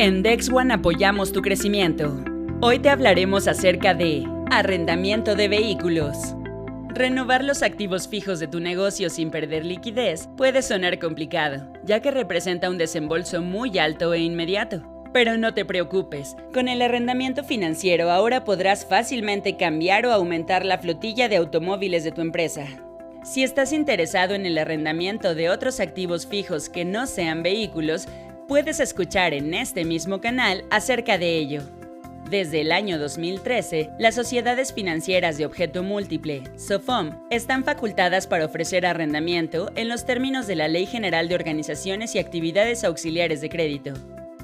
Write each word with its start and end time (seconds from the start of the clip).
En 0.00 0.22
Dex 0.22 0.48
One 0.48 0.72
apoyamos 0.72 1.32
tu 1.32 1.42
crecimiento. 1.42 2.22
Hoy 2.60 2.78
te 2.78 2.88
hablaremos 2.88 3.48
acerca 3.48 3.94
de 3.94 4.24
arrendamiento 4.48 5.34
de 5.34 5.48
vehículos. 5.48 6.36
Renovar 6.90 7.42
los 7.42 7.64
activos 7.64 8.06
fijos 8.06 8.38
de 8.38 8.46
tu 8.46 8.60
negocio 8.60 9.10
sin 9.10 9.32
perder 9.32 9.64
liquidez 9.64 10.28
puede 10.36 10.62
sonar 10.62 11.00
complicado, 11.00 11.66
ya 11.82 11.98
que 11.98 12.12
representa 12.12 12.70
un 12.70 12.78
desembolso 12.78 13.42
muy 13.42 13.76
alto 13.80 14.14
e 14.14 14.20
inmediato. 14.20 14.84
Pero 15.12 15.36
no 15.36 15.52
te 15.52 15.64
preocupes, 15.64 16.36
con 16.54 16.68
el 16.68 16.80
arrendamiento 16.80 17.42
financiero 17.42 18.12
ahora 18.12 18.44
podrás 18.44 18.86
fácilmente 18.86 19.56
cambiar 19.56 20.06
o 20.06 20.12
aumentar 20.12 20.64
la 20.64 20.78
flotilla 20.78 21.28
de 21.28 21.38
automóviles 21.38 22.04
de 22.04 22.12
tu 22.12 22.20
empresa. 22.20 22.68
Si 23.24 23.42
estás 23.42 23.72
interesado 23.72 24.34
en 24.34 24.46
el 24.46 24.58
arrendamiento 24.58 25.34
de 25.34 25.50
otros 25.50 25.80
activos 25.80 26.28
fijos 26.28 26.68
que 26.68 26.84
no 26.84 27.08
sean 27.08 27.42
vehículos, 27.42 28.06
puedes 28.48 28.80
escuchar 28.80 29.34
en 29.34 29.52
este 29.52 29.84
mismo 29.84 30.20
canal 30.20 30.64
acerca 30.70 31.18
de 31.18 31.36
ello. 31.36 31.62
Desde 32.30 32.62
el 32.62 32.72
año 32.72 32.98
2013, 32.98 33.90
las 33.98 34.14
sociedades 34.14 34.72
financieras 34.72 35.38
de 35.38 35.46
objeto 35.46 35.82
múltiple, 35.82 36.42
SOFOM, 36.56 37.10
están 37.30 37.64
facultadas 37.64 38.26
para 38.26 38.46
ofrecer 38.46 38.86
arrendamiento 38.86 39.70
en 39.76 39.88
los 39.88 40.04
términos 40.04 40.46
de 40.46 40.56
la 40.56 40.68
Ley 40.68 40.86
General 40.86 41.28
de 41.28 41.34
Organizaciones 41.34 42.14
y 42.14 42.18
Actividades 42.18 42.84
Auxiliares 42.84 43.40
de 43.42 43.50
Crédito. 43.50 43.94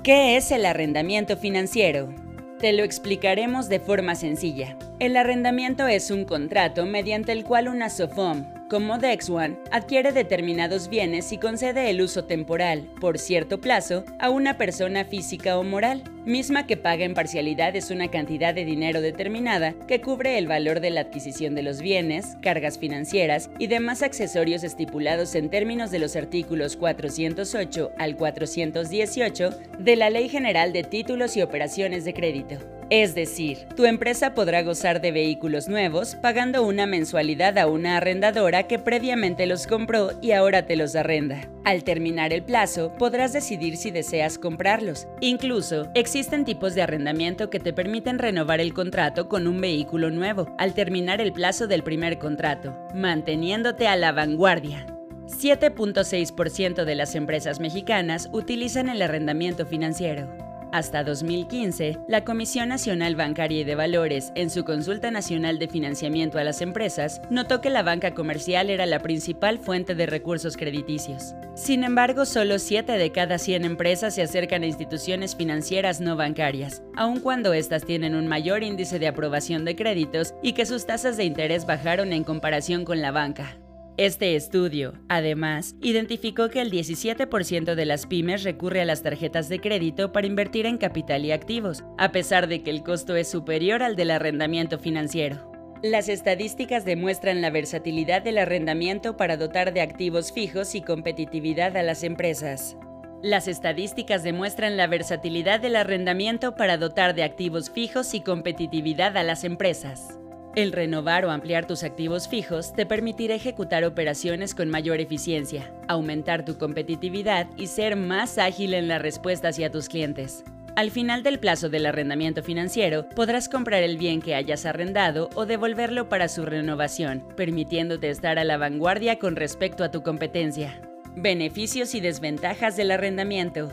¿Qué 0.03 0.37
es 0.37 0.51
el 0.51 0.67
arrendamiento 0.67 1.37
financiero? 1.37 2.15
Te 2.59 2.73
lo 2.73 2.85
explicaremos 2.85 3.69
de 3.69 3.81
forma 3.81 4.15
sencilla. 4.15 4.79
El 4.99 5.17
arrendamiento 5.17 5.87
es 5.87 6.11
un 6.11 6.25
contrato 6.25 6.87
mediante 6.87 7.33
el 7.33 7.45
cual 7.45 7.69
una 7.69 7.91
SOFOM, 7.91 8.45
como 8.69 8.99
DexOne, 8.99 9.59
adquiere 9.71 10.13
determinados 10.13 10.89
bienes 10.89 11.33
y 11.33 11.39
concede 11.39 11.91
el 11.91 12.01
uso 12.01 12.25
temporal, 12.25 12.89
por 13.01 13.19
cierto 13.19 13.61
plazo, 13.61 14.05
a 14.19 14.31
una 14.31 14.57
persona 14.57 15.05
física 15.05 15.59
o 15.59 15.63
moral, 15.63 16.03
misma 16.25 16.67
que 16.67 16.77
paga 16.77 17.05
en 17.05 17.15
parcialidades 17.15 17.91
una 17.91 18.11
cantidad 18.11 18.55
de 18.55 18.65
dinero 18.65 19.01
determinada 19.01 19.75
que 19.87 20.01
cubre 20.01 20.39
el 20.39 20.47
valor 20.47 20.81
de 20.81 20.91
la 20.91 21.03
adquisición 21.03 21.55
de 21.55 21.63
los 21.63 21.81
bienes, 21.81 22.37
cargas 22.41 22.79
financieras 22.79 23.51
y 23.59 23.67
demás 23.67 24.03
accesorios 24.03 24.65
estipulados 24.65 25.35
en 25.35 25.51
términos 25.51 25.91
de 25.91 25.99
los 25.99 26.17
artículos 26.17 26.77
408 26.77 27.93
al 27.99 28.17
418 28.17 29.51
de 29.79 29.97
la 29.97 30.11
Ley 30.11 30.29
General 30.29 30.73
de 30.73 30.83
Títulos 30.83 31.37
y 31.37 31.43
Operaciones 31.43 32.05
de 32.05 32.15
Crédito. 32.15 32.57
Es 32.97 33.17
decir, 33.17 33.67
tu 33.75 33.87
empresa 33.87 34.35
podrá 34.35 34.63
gozar 34.63 35.01
de 35.01 35.11
vehículos 35.11 35.67
nuevos 35.67 36.15
pagando 36.15 36.63
una 36.63 36.87
mensualidad 36.87 37.59
a 37.59 37.67
una 37.67 37.97
arrendadora 37.97 38.69
que 38.69 38.79
previamente 38.79 39.47
los 39.47 39.67
compró 39.67 40.13
y 40.23 40.31
ahora 40.31 40.65
te 40.67 40.77
los 40.77 40.95
arrenda. 40.95 41.51
Al 41.65 41.83
terminar 41.83 42.33
el 42.33 42.45
plazo, 42.45 42.93
podrás 42.97 43.33
decidir 43.33 43.79
si 43.79 43.91
deseas 43.91 44.39
comprarlos. 44.39 45.09
Incluso, 45.21 45.89
existen 45.97 46.45
tipos 46.45 46.77
de 46.77 46.83
arrendamiento 46.83 47.51
que 47.51 47.59
te 47.59 47.73
permiten 47.73 48.21
renovar 48.21 48.61
el 48.61 48.73
contrato 48.73 49.29
con 49.29 49.49
un 49.49 49.61
vehículo 49.61 50.11
nuevo 50.11 50.55
al 50.57 50.73
terminar 50.73 51.21
el 51.21 51.33
plazo 51.33 51.67
del 51.67 51.83
primer 51.83 52.21
contrato, 52.21 52.79
manteniéndote 52.95 53.89
a 53.89 53.97
la 53.97 54.13
vanguardia. 54.13 54.87
7.6% 55.27 56.85
de 56.85 56.95
las 56.95 57.17
empresas 57.17 57.59
mexicanas 57.59 58.29
utilizan 58.33 58.89
el 58.89 59.03
arrendamiento 59.03 59.67
financiero. 59.67 60.44
Hasta 60.75 61.05
2015, 61.05 61.99
la 62.09 62.25
Comisión 62.25 62.69
Nacional 62.69 63.15
Bancaria 63.15 63.61
y 63.61 63.65
de 63.65 63.77
Valores, 63.77 64.33
en 64.35 64.51
su 64.51 64.65
consulta 64.65 65.13
nacional 65.13 65.61
de 65.61 65.69
financiamiento 65.69 66.37
a 66.37 66.43
las 66.43 66.61
empresas, 66.63 67.21
notó 67.31 67.61
que 67.61 67.71
la 67.71 67.85
banca 67.85 68.13
comercial 68.13 68.71
era 68.71 68.85
la 68.85 68.99
principal 68.99 69.61
fuente 69.61 69.95
de 69.95 70.07
recursos 70.07 70.57
crediticios. 70.57 71.37
Sin 71.55 71.85
embargo, 71.85 72.27
solo 72.27 72.59
7 72.59 72.91
de 72.91 73.13
cada 73.13 73.39
100 73.39 73.65
empresas 73.65 74.17
se 74.17 74.23
acercan 74.23 74.65
a 74.65 74.67
instituciones 74.67 75.37
financieras 75.37 76.01
no 76.01 76.17
bancarias, 76.17 76.83
aun 76.97 77.21
cuando 77.21 77.53
éstas 77.53 77.85
tienen 77.85 78.17
un 78.17 78.27
mayor 78.27 78.65
índice 78.65 78.99
de 78.99 79.07
aprobación 79.07 79.65
de 79.65 79.77
créditos 79.77 80.35
y 80.43 80.55
que 80.55 80.67
sus 80.67 80.87
tasas 80.87 81.17
de 81.17 81.23
interés 81.23 81.67
bajaron 81.67 82.13
en 82.13 82.25
comparación 82.25 82.85
con 82.85 83.01
la 83.01 83.13
banca. 83.13 83.59
Este 83.97 84.35
estudio, 84.35 84.95
además, 85.09 85.77
identificó 85.81 86.51
que 86.51 86.61
el 86.61 86.73
17% 86.73 87.77
de 87.77 87.85
las 87.85 88.07
pymes 88.07 88.43
recurre 88.43 88.81
a 88.81 88.85
las 88.85 89.05
tarjetas 89.05 89.49
de 89.49 89.61
crédito 89.61 90.11
para 90.11 90.27
invertir 90.27 90.67
en 90.67 90.79
capital 90.79 91.25
y 91.25 91.31
activos, 91.31 91.85
a 91.97 92.11
pesar 92.11 92.49
de 92.49 92.65
que 92.65 92.71
el 92.71 92.83
costo 92.83 93.15
es 93.15 93.31
superior 93.31 93.85
al 93.85 93.95
del 93.95 94.11
arrendamiento 94.11 94.81
financiero. 94.81 95.49
Las 95.81 96.09
estadísticas 96.09 96.85
demuestran 96.85 97.41
la 97.41 97.51
versatilidad 97.51 98.23
del 98.23 98.39
arrendamiento 98.39 99.17
para 99.17 99.37
dotar 99.37 99.73
de 99.73 99.83
activos 99.83 100.33
fijos 100.33 100.75
y 100.75 100.81
competitividad 100.81 101.77
a 101.77 101.85
las 101.85 102.03
empresas. 102.03 102.77
Las 103.23 103.47
estadísticas 103.47 104.25
demuestran 104.25 104.77
la 104.77 104.89
versatilidad 104.89 105.61
del 105.61 105.77
arrendamiento 105.77 106.57
para 106.57 106.79
dotar 106.79 107.15
de 107.15 107.23
activos 107.23 107.71
fijos 107.71 108.13
y 108.15 108.23
competitividad 108.23 109.17
a 109.17 109.23
las 109.23 109.45
empresas. 109.45 110.19
El 110.55 110.71
renovar 110.71 111.25
o 111.25 111.33
ampliar 111.33 111.67
tus 111.67 111.83
activos 111.83 112.29
fijos 112.29 112.75
te 112.75 112.87
permitirá 112.87 113.35
ejecutar 113.35 113.83
operaciones 113.85 114.55
con 114.55 114.71
mayor 114.71 115.01
eficiencia, 115.01 115.73
aumentar 115.89 116.45
tu 116.45 116.59
competitividad 116.59 117.49
y 117.57 117.67
ser 117.67 117.97
más 117.97 118.39
ágil 118.39 118.75
en 118.75 118.87
la 118.87 119.01
respuesta 119.01 119.49
hacia 119.49 119.73
tus 119.73 119.89
clientes. 119.89 120.45
Al 120.77 120.93
final 120.93 121.25
del 121.25 121.41
plazo 121.41 121.69
del 121.69 121.87
arrendamiento 121.87 122.45
financiero, 122.45 123.09
podrás 123.17 123.49
comprar 123.49 123.83
el 123.83 123.97
bien 123.97 124.23
que 124.23 124.37
hayas 124.37 124.65
arrendado 124.65 125.29
o 125.35 125.45
devolverlo 125.45 126.09
para 126.09 126.29
su 126.29 126.45
renovación, 126.45 127.25
permitiéndote 127.37 128.11
estar 128.11 128.39
a 128.39 128.45
la 128.45 128.57
vanguardia 128.57 129.19
con 129.19 129.35
respecto 129.35 129.83
a 129.83 129.91
tu 129.91 130.03
competencia. 130.03 130.81
Beneficios 131.17 131.97
y 131.97 132.01
desventajas 132.01 132.77
del 132.77 132.93
arrendamiento. 132.93 133.73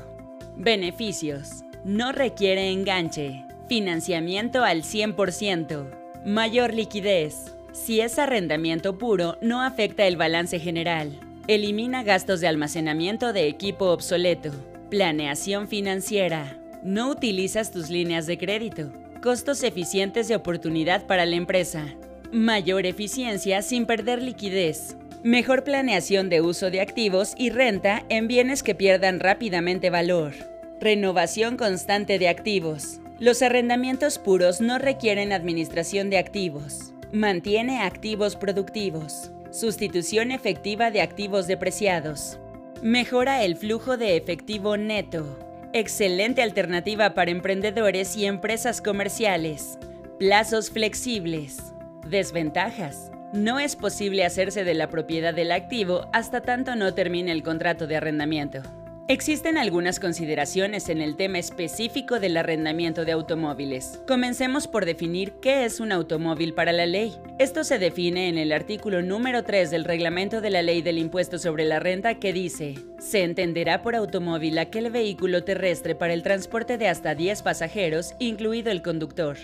Beneficios. 0.56 1.64
No 1.84 2.12
requiere 2.12 2.72
enganche. 2.72 3.46
Financiamiento 3.68 4.64
al 4.64 4.82
100%. 4.82 6.01
Mayor 6.26 6.72
liquidez. 6.72 7.56
Si 7.72 8.00
es 8.00 8.20
arrendamiento 8.20 9.00
puro, 9.00 9.40
no 9.42 9.64
afecta 9.64 10.06
el 10.06 10.18
balance 10.18 10.60
general. 10.60 11.20
Elimina 11.48 12.04
gastos 12.04 12.42
de 12.42 12.48
almacenamiento 12.48 13.34
de 13.34 13.48
equipo 13.48 13.86
obsoleto. 13.86 14.52
Planeación 14.92 15.68
financiera. 15.68 16.60
No 16.84 17.10
utilizas 17.10 17.72
tus 17.72 17.90
líneas 17.90 18.28
de 18.28 18.38
crédito. 18.38 18.92
Costos 19.24 19.64
eficientes 19.64 20.28
de 20.28 20.36
oportunidad 20.36 21.08
para 21.08 21.26
la 21.26 21.38
empresa. 21.38 21.88
Mayor 22.32 22.86
eficiencia 22.86 23.64
sin 23.64 23.88
perder 23.88 24.22
liquidez. 24.22 24.98
Mejor 25.24 25.64
planeación 25.64 26.30
de 26.30 26.42
uso 26.42 26.70
de 26.70 26.82
activos 26.82 27.34
y 27.36 27.50
renta 27.50 28.06
en 28.10 28.28
bienes 28.28 28.62
que 28.62 28.76
pierdan 28.76 29.20
rápidamente 29.20 29.90
valor. 29.90 30.34
Renovación 30.80 31.58
constante 31.58 32.20
de 32.20 32.28
activos. 32.28 33.01
Los 33.22 33.44
arrendamientos 33.44 34.18
puros 34.18 34.62
no 34.62 34.80
requieren 34.80 35.32
administración 35.32 36.10
de 36.10 36.18
activos. 36.18 36.92
Mantiene 37.12 37.84
activos 37.84 38.36
productivos. 38.36 39.30
Sustitución 39.52 40.32
efectiva 40.32 40.90
de 40.90 41.02
activos 41.02 41.46
depreciados. 41.46 42.40
Mejora 42.82 43.44
el 43.44 43.58
flujo 43.58 43.96
de 43.96 44.18
efectivo 44.18 44.76
neto. 44.76 45.38
Excelente 45.72 46.42
alternativa 46.42 47.14
para 47.14 47.30
emprendedores 47.30 48.16
y 48.16 48.26
empresas 48.26 48.82
comerciales. 48.82 49.78
Plazos 50.18 50.72
flexibles. 50.72 51.60
Desventajas. 52.08 53.12
No 53.34 53.60
es 53.60 53.76
posible 53.76 54.26
hacerse 54.26 54.64
de 54.64 54.74
la 54.74 54.90
propiedad 54.90 55.36
del 55.36 55.52
activo 55.52 56.10
hasta 56.12 56.42
tanto 56.42 56.76
no 56.76 56.96
termine 56.96 57.32
el 57.32 57.44
contrato 57.44 57.86
de 57.86 57.98
arrendamiento. 57.98 58.64
Existen 59.12 59.58
algunas 59.58 60.00
consideraciones 60.00 60.88
en 60.88 61.02
el 61.02 61.18
tema 61.18 61.38
específico 61.38 62.22
del 62.22 62.38
arrendamiento 62.38 63.04
de 63.04 63.12
automóviles. 63.12 64.02
Comencemos 64.08 64.70
por 64.70 64.86
definir 64.86 65.34
qué 65.42 65.66
es 65.66 65.82
un 65.82 65.92
automóvil 65.92 66.54
para 66.54 66.72
la 66.72 66.86
ley. 66.86 67.14
Esto 67.38 67.66
se 67.66 67.78
define 67.78 68.30
en 68.30 68.38
el 68.38 68.54
artículo 68.54 69.02
número 69.02 69.44
3 69.44 69.70
del 69.70 69.84
reglamento 69.84 70.40
de 70.40 70.52
la 70.52 70.62
ley 70.62 70.82
del 70.82 70.98
impuesto 70.98 71.40
sobre 71.40 71.66
la 71.66 71.82
renta 71.82 72.20
que 72.20 72.32
dice, 72.32 72.76
se 73.00 73.24
entenderá 73.24 73.82
por 73.82 73.96
automóvil 73.96 74.58
aquel 74.58 74.90
vehículo 74.90 75.44
terrestre 75.44 75.94
para 75.94 76.14
el 76.14 76.24
transporte 76.24 76.78
de 76.78 76.88
hasta 76.88 77.14
10 77.14 77.42
pasajeros, 77.42 78.16
incluido 78.18 78.72
el 78.72 78.82
conductor. 78.82 79.36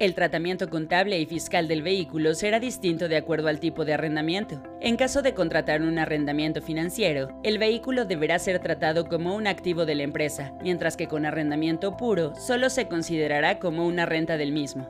El 0.00 0.14
tratamiento 0.14 0.68
contable 0.68 1.20
y 1.20 1.26
fiscal 1.26 1.68
del 1.68 1.82
vehículo 1.82 2.34
será 2.34 2.58
distinto 2.58 3.06
de 3.06 3.16
acuerdo 3.16 3.46
al 3.46 3.60
tipo 3.60 3.84
de 3.84 3.94
arrendamiento. 3.94 4.60
En 4.80 4.96
caso 4.96 5.22
de 5.22 5.34
contratar 5.34 5.82
un 5.82 6.00
arrendamiento 6.00 6.60
financiero, 6.60 7.28
el 7.44 7.58
vehículo 7.58 8.04
deberá 8.04 8.40
ser 8.40 8.58
tratado 8.58 9.06
como 9.06 9.36
un 9.36 9.46
activo 9.46 9.86
de 9.86 9.94
la 9.94 10.02
empresa, 10.02 10.52
mientras 10.62 10.96
que 10.96 11.06
con 11.06 11.24
arrendamiento 11.24 11.96
puro 11.96 12.34
solo 12.34 12.70
se 12.70 12.88
considerará 12.88 13.60
como 13.60 13.86
una 13.86 14.04
renta 14.04 14.36
del 14.36 14.50
mismo. 14.50 14.88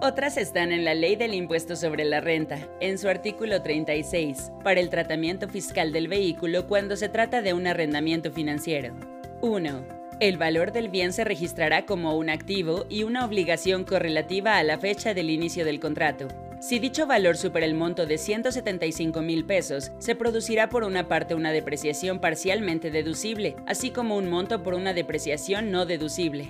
Otras 0.00 0.36
están 0.36 0.70
en 0.70 0.84
la 0.84 0.94
Ley 0.94 1.16
del 1.16 1.34
Impuesto 1.34 1.74
sobre 1.74 2.04
la 2.04 2.20
Renta, 2.20 2.58
en 2.80 2.98
su 2.98 3.08
artículo 3.08 3.62
36, 3.62 4.52
para 4.62 4.78
el 4.78 4.90
tratamiento 4.90 5.48
fiscal 5.48 5.90
del 5.90 6.06
vehículo 6.06 6.68
cuando 6.68 6.94
se 6.96 7.08
trata 7.08 7.42
de 7.42 7.52
un 7.52 7.66
arrendamiento 7.66 8.30
financiero. 8.30 8.94
1. 9.40 9.95
El 10.18 10.38
valor 10.38 10.72
del 10.72 10.88
bien 10.88 11.12
se 11.12 11.24
registrará 11.24 11.84
como 11.84 12.16
un 12.16 12.30
activo 12.30 12.86
y 12.88 13.02
una 13.02 13.26
obligación 13.26 13.84
correlativa 13.84 14.56
a 14.56 14.62
la 14.62 14.78
fecha 14.78 15.12
del 15.12 15.28
inicio 15.28 15.62
del 15.66 15.78
contrato. 15.78 16.28
Si 16.58 16.78
dicho 16.78 17.06
valor 17.06 17.36
supera 17.36 17.66
el 17.66 17.74
monto 17.74 18.06
de 18.06 18.16
175 18.16 19.20
mil 19.20 19.44
pesos, 19.44 19.92
se 19.98 20.14
producirá 20.14 20.70
por 20.70 20.84
una 20.84 21.06
parte 21.06 21.34
una 21.34 21.52
depreciación 21.52 22.18
parcialmente 22.18 22.90
deducible, 22.90 23.56
así 23.66 23.90
como 23.90 24.16
un 24.16 24.30
monto 24.30 24.62
por 24.62 24.72
una 24.72 24.94
depreciación 24.94 25.70
no 25.70 25.84
deducible. 25.84 26.48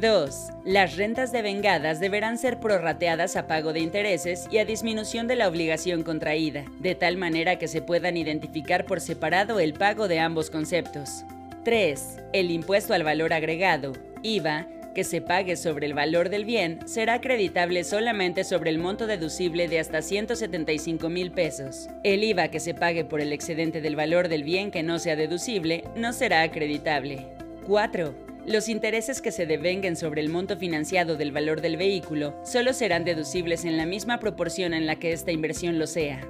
2. 0.00 0.50
Las 0.64 0.96
rentas 0.96 1.32
devengadas 1.32 1.98
deberán 1.98 2.38
ser 2.38 2.60
prorrateadas 2.60 3.34
a 3.34 3.48
pago 3.48 3.72
de 3.72 3.80
intereses 3.80 4.46
y 4.52 4.58
a 4.58 4.64
disminución 4.64 5.26
de 5.26 5.34
la 5.34 5.48
obligación 5.48 6.04
contraída, 6.04 6.64
de 6.78 6.94
tal 6.94 7.16
manera 7.16 7.58
que 7.58 7.66
se 7.66 7.82
puedan 7.82 8.16
identificar 8.16 8.86
por 8.86 9.00
separado 9.00 9.58
el 9.58 9.72
pago 9.72 10.06
de 10.06 10.20
ambos 10.20 10.48
conceptos. 10.48 11.24
3. 11.64 12.16
El 12.32 12.50
impuesto 12.50 12.94
al 12.94 13.02
valor 13.02 13.32
agregado, 13.32 13.92
IVA, 14.22 14.66
que 14.94 15.04
se 15.04 15.20
pague 15.20 15.56
sobre 15.56 15.86
el 15.86 15.94
valor 15.94 16.30
del 16.30 16.44
bien 16.44 16.80
será 16.86 17.14
acreditable 17.14 17.84
solamente 17.84 18.44
sobre 18.44 18.70
el 18.70 18.78
monto 18.78 19.06
deducible 19.06 19.68
de 19.68 19.78
hasta 19.78 20.02
175 20.02 21.08
mil 21.08 21.30
pesos. 21.30 21.88
El 22.02 22.24
IVA 22.24 22.48
que 22.48 22.60
se 22.60 22.74
pague 22.74 23.04
por 23.04 23.20
el 23.20 23.32
excedente 23.32 23.80
del 23.80 23.94
valor 23.94 24.28
del 24.28 24.42
bien 24.42 24.70
que 24.70 24.82
no 24.82 24.98
sea 24.98 25.16
deducible 25.16 25.84
no 25.94 26.12
será 26.12 26.42
acreditable. 26.42 27.26
4. 27.66 28.14
Los 28.46 28.68
intereses 28.68 29.20
que 29.20 29.30
se 29.30 29.46
devenguen 29.46 29.96
sobre 29.96 30.22
el 30.22 30.30
monto 30.30 30.56
financiado 30.56 31.16
del 31.16 31.30
valor 31.30 31.60
del 31.60 31.76
vehículo 31.76 32.40
solo 32.44 32.72
serán 32.72 33.04
deducibles 33.04 33.64
en 33.64 33.76
la 33.76 33.86
misma 33.86 34.18
proporción 34.18 34.72
en 34.72 34.86
la 34.86 34.96
que 34.96 35.12
esta 35.12 35.30
inversión 35.30 35.78
lo 35.78 35.86
sea. 35.86 36.20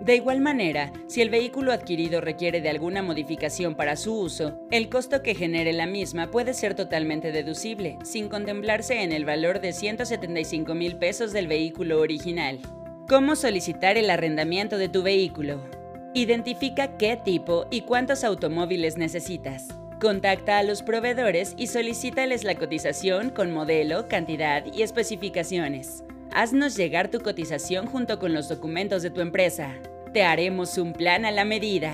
De 0.00 0.14
igual 0.14 0.40
manera, 0.40 0.92
si 1.06 1.22
el 1.22 1.30
vehículo 1.30 1.72
adquirido 1.72 2.20
requiere 2.20 2.60
de 2.60 2.68
alguna 2.68 3.02
modificación 3.02 3.74
para 3.74 3.96
su 3.96 4.18
uso, 4.18 4.60
el 4.70 4.88
costo 4.88 5.22
que 5.22 5.34
genere 5.34 5.72
la 5.72 5.86
misma 5.86 6.30
puede 6.30 6.54
ser 6.54 6.74
totalmente 6.74 7.32
deducible, 7.32 7.98
sin 8.04 8.28
contemplarse 8.28 9.02
en 9.02 9.12
el 9.12 9.24
valor 9.24 9.60
de 9.60 9.72
175 9.72 10.74
mil 10.74 10.96
pesos 10.96 11.32
del 11.32 11.48
vehículo 11.48 12.00
original. 12.00 12.60
¿Cómo 13.08 13.36
solicitar 13.36 13.96
el 13.96 14.10
arrendamiento 14.10 14.78
de 14.78 14.88
tu 14.88 15.02
vehículo? 15.02 15.60
Identifica 16.12 16.96
qué 16.96 17.16
tipo 17.16 17.66
y 17.70 17.82
cuántos 17.82 18.24
automóviles 18.24 18.96
necesitas. 18.96 19.68
Contacta 20.00 20.58
a 20.58 20.62
los 20.62 20.82
proveedores 20.82 21.54
y 21.56 21.68
solicítales 21.68 22.44
la 22.44 22.54
cotización 22.54 23.30
con 23.30 23.52
modelo, 23.52 24.08
cantidad 24.08 24.64
y 24.72 24.82
especificaciones. 24.82 26.04
Haznos 26.32 26.76
llegar 26.76 27.08
tu 27.08 27.20
cotización 27.20 27.86
junto 27.86 28.18
con 28.18 28.34
los 28.34 28.48
documentos 28.48 29.02
de 29.02 29.10
tu 29.10 29.20
empresa. 29.20 29.74
Te 30.12 30.22
haremos 30.22 30.78
un 30.78 30.92
plan 30.92 31.24
a 31.24 31.30
la 31.30 31.44
medida. 31.44 31.92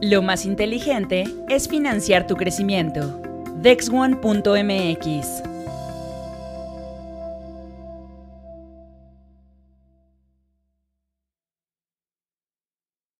Lo 0.00 0.22
más 0.22 0.46
inteligente 0.46 1.24
es 1.48 1.68
financiar 1.68 2.26
tu 2.26 2.36
crecimiento. 2.36 3.20
Dexone.mx 3.56 5.42